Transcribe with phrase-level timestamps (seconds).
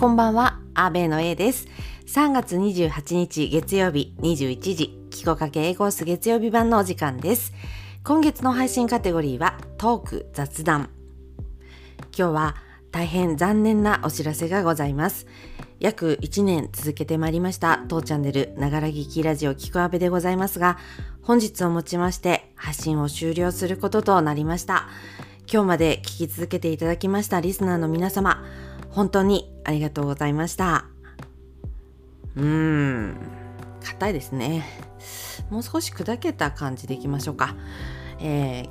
[0.00, 1.68] こんばんは、アベの A です。
[2.06, 7.52] 3月28日月曜日21時、キコかけ A コース月曜日版のお時間です。
[8.02, 10.88] 今月の配信カテゴリーはトーク雑談。
[12.16, 12.56] 今日は
[12.90, 15.26] 大変残念なお知らせがございます。
[15.80, 20.78] 約1年続けてまいりました当チャンネルながら聞きラジオキコアベでございますが
[21.20, 24.88] 本日をもちまして配信を終了することとなりました
[25.50, 28.44] 今日まで聞き続けていただきましたリスナーの皆様
[28.90, 30.86] 本当にありがとうございました。
[32.36, 33.16] うーん
[33.82, 34.64] 硬いですね。
[35.50, 37.54] もう少し砕けた感じでいきましょうか。
[38.20, 38.68] えー、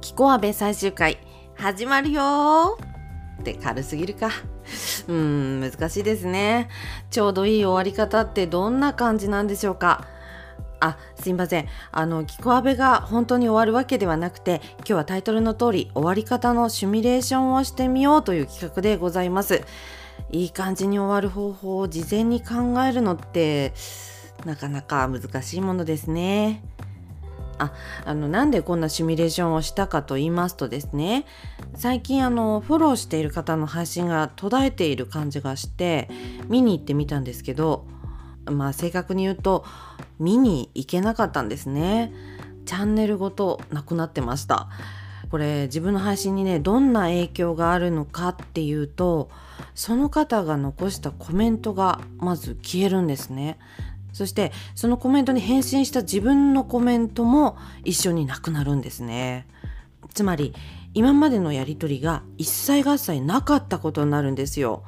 [0.00, 1.18] キコアベ最終回
[1.54, 2.78] 始まるよ
[3.40, 4.28] って軽すぎるか。
[5.08, 6.68] うーん難しいですね。
[7.10, 10.06] ちょうどいい終わり方ってどんな感じなんでしょうか。
[10.80, 11.68] あすいません。
[11.92, 19.62] あのキコアベが本当に終わるわけではなくて今日はタイトルの通り終わり方のシミュレーションをしてみようという企画でございます。
[20.32, 23.72] いい感じに終わる方法を事前に考えるのって
[24.44, 26.62] なかなか難しいものですね。
[27.58, 27.72] あ
[28.06, 31.26] あのなんでこんなシミュレーションをしたかと言いますとですね
[31.76, 36.08] 最近あのフォローしている方の配信が途絶えている感じがして
[36.48, 37.84] 見に行ってみたんですけど
[38.46, 39.64] まあ正確に言うと
[40.18, 42.12] 見に行けなかったんですね。
[42.66, 44.68] チャンネルごとなくなってました。
[45.30, 49.30] これ自分の配信にねどんな影響があるのかっていうと
[49.74, 53.58] その方が残したコメントがまず消えるんですね。
[54.12, 59.46] そしてそのコメントに返信した自分のコメントも一緒になくなるんですね。
[60.12, 60.52] つまり
[60.94, 64.82] 今までのやり取りが一切合切なかったことになるんですよ。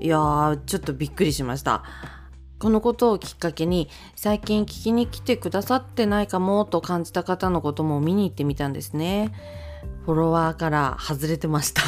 [0.00, 1.82] いやーちょっとびっくりしました。
[2.64, 9.34] このことをきっかけに最近聞きに来てくださってないかもと感じた方のことも見に行ってみたんですね。
[10.06, 11.82] フォロワーから外れてました。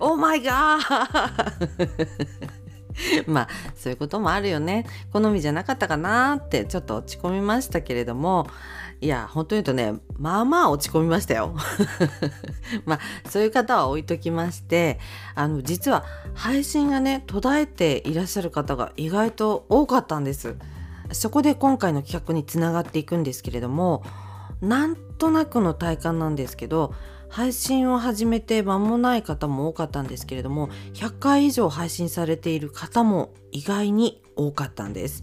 [0.00, 2.65] オーマイガー
[3.26, 4.86] まあそういうこともあるよね。
[5.12, 8.46] 好みじゃなかったかなってちょっと落ち込みましたけれども。
[9.02, 11.54] いや本当に言うとねまあまあ落ち込みましたよ。
[12.86, 12.98] まあ
[13.28, 14.98] そういう方は置いときまして
[15.34, 16.04] あの実は
[16.34, 20.56] 配信がね途絶えていらっしゃる方が意外と多かったんです。
[21.12, 24.02] そこで今回の企画につながっていくんですけれども
[24.60, 26.94] なんとなくの体感なんですけど
[27.28, 35.22] 配信を始めて間もない方も多かったんですけれども100回以上配信されている方も意外に多かったんです。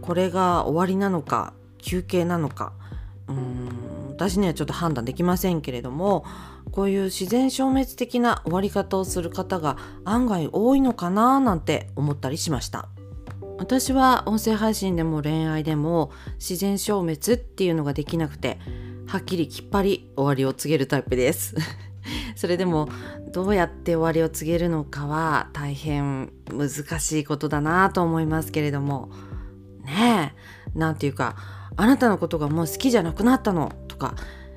[0.00, 2.72] これが終わりなのか休憩なのか
[3.28, 3.68] うーん
[4.10, 6.24] 私にはちょっと判断できませんけれども
[6.72, 12.88] こういう自然消滅的な終わり方をする方が案外多いのかななんて思ったりしました。
[13.58, 18.58] 私は音声配信でも恋愛でも自然消滅っていうのができなくて
[19.08, 21.56] はっきりきっぱり終わりを告げるタイプです。
[22.36, 22.88] それでも
[23.32, 26.68] どうやって終わりを告げるのかは大変難
[27.00, 29.10] しいことだなと思いますけれども。
[29.84, 30.34] ね
[30.74, 31.36] えなんていうか
[31.76, 34.14] あなたのことがもう好きじゃなくなったのとか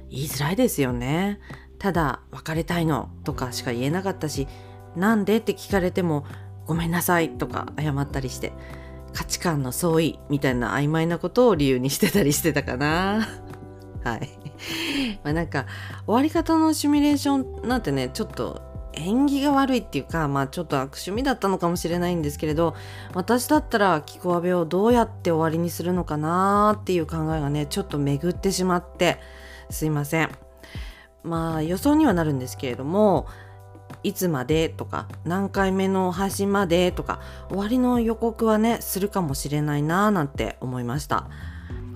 [0.09, 1.39] 言いづらいですよね。
[1.79, 4.47] ただ別れたいのとかしか言えなかったし
[4.95, 6.25] なんでって聞かれても
[6.66, 8.53] ごめんなさいとか謝ったりして
[9.13, 13.28] 価値観の相違みたいな曖昧なことを理由にしてたりしてたかな。
[14.03, 14.41] はい。
[15.23, 15.66] まあなんか
[16.05, 18.61] 終わり方のシミュレーションなんてねちょっと
[18.94, 22.75] 縁起が悪いっていうかまあちょっと悪趣味だったのかもしれないんですけれど
[23.13, 29.19] 私だったらキコアベをどうやって終わりにするのかなっていう考えがねちょっと巡ってしまって
[29.69, 30.29] すいません。
[31.23, 33.27] まあ予想にはなるんですけれども
[34.03, 37.19] いつまでとか何回目の配信までとか
[37.50, 41.27] 終わりの予告はねするかもしれないなーなんて思いました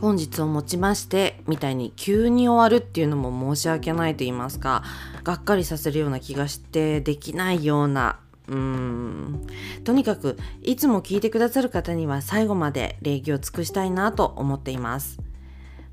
[0.06, 4.84] 本日をもちましてみたいに急に終わるっていうのも申し訳ないと言いますか
[5.24, 9.48] がっかりさせるような気がしてできないようなうん。
[9.84, 15.20] とにかくいつも聞いてくださる方には最後まで礼儀を尽くしたいなと思っています。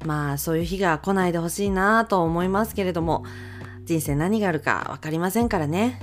[0.05, 3.25] まあそういう日が来ないでほしいなと思いますけれども
[3.87, 5.99] 人生何があるか分かりませんからね。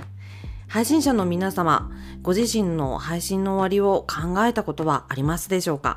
[0.66, 1.92] 配信者の皆様
[2.22, 5.96] ご自身の配信の終わりを考えたことはありますでしょうか？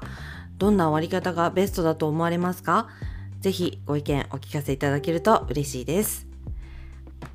[0.58, 2.88] どんな終わり方がベストだと思われますか？
[3.42, 6.28] ぜひご意見お聞かせいただけると嬉しいです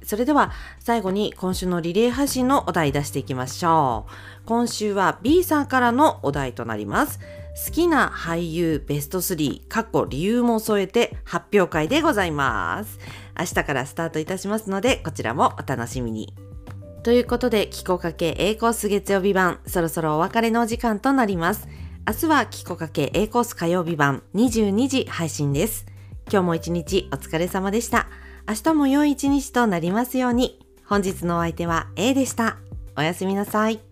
[0.03, 7.21] それでは最後に今週のリレー配信のお題出していきましょう今週は B さんからのお題となります
[7.67, 13.01] 好きな俳優ベスト3、過去理由も添えて発表会でございます。
[13.37, 16.33] 明日からスタートいたしますので、こちらもお楽しみに。
[17.03, 21.67] ということで、気候かけ A コース月曜日版、そろそろお別れのお時間となります。
[22.09, 25.85] 明日は気候かけ A コース火曜日版22時配信です。
[26.33, 28.09] 今日も一日お疲れ様でした。
[28.49, 30.59] 明日も良い一日となりますように。
[30.87, 32.57] 本日のお相手は A でした。
[32.97, 33.88] おやすみなさい。